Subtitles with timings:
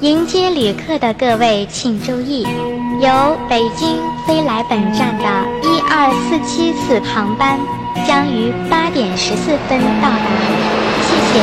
[0.00, 2.44] 迎接旅客的各位请注意，
[3.00, 5.24] 由北京飞来本站的
[5.64, 7.58] 一二四七次航班
[8.06, 10.16] 将于八点十四分到达，
[11.02, 11.40] 谢谢。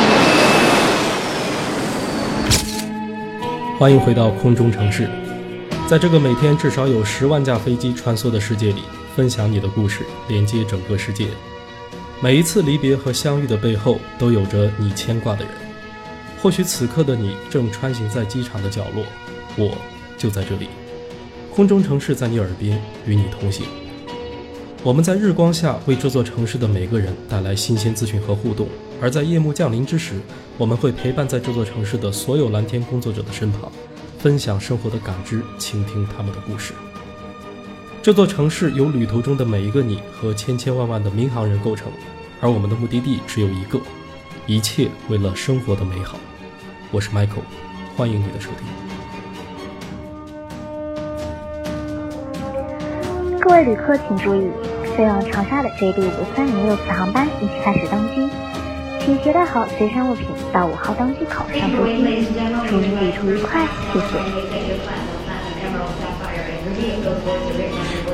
[3.77, 5.09] 欢迎回到空中城市，
[5.85, 8.84] 在这个每天至少有十万架飞机穿梭的世界里，
[9.17, 11.27] 分享你的故事，连接整个世界。
[12.22, 15.65] 每一次离别和相遇的背后，都有着你牵挂的人。
[16.45, 19.04] 或许此刻的你正穿行在机场的角落，
[19.58, 19.76] 我
[20.16, 20.68] 就在这里。
[21.52, 23.66] 空中城市在你耳边，与你同行。
[24.84, 28.68] 我们在日光下为这座城市的每个人带来新鲜资讯和互动，
[29.02, 30.21] 而在夜幕降临之时，
[30.59, 33.71] 我们会陪伴在这座城市的所有蓝天工作者的身旁，
[34.20, 36.73] 分享生活的感知，倾听他们的故事。
[38.04, 41.91] 这座城市由旅途中的每一个你和千千万万的民航人构成，
[42.40, 43.80] 而我们的目的地只有一个，
[44.46, 46.20] 一切为了生活的美好。
[46.91, 47.44] 我是 Michael，
[47.98, 48.60] 欢迎你的收听。
[53.40, 54.48] 各位旅客请注意，
[54.95, 58.29] 飞往长沙的 JD 五三零六次航班已经开始登机，
[59.01, 62.27] 请携带好随身物品到五号登机口上飞机。
[62.70, 64.06] 祝您旅途愉快，谢谢。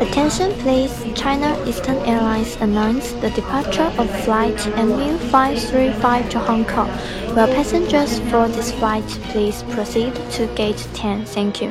[0.00, 6.88] Attention please, China Eastern Airlines announced the departure of flight MU535 to Hong Kong.
[7.34, 11.24] Will passengers for this flight please proceed to gate 10?
[11.26, 11.70] Thank you.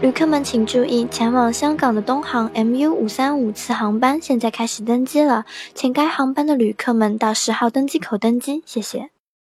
[0.00, 9.10] 旅客们请注意，前往香港的东航 MU535 次航班现在开始登机了，请该航班的旅客们到十号登机口登机，谢谢。